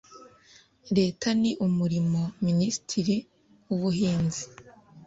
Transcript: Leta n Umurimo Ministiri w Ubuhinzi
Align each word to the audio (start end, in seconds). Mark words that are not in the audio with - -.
Leta 0.97 1.27
n 1.41 1.43
Umurimo 1.67 2.21
Ministiri 2.45 3.15
w 3.67 3.69
Ubuhinzi 3.75 4.43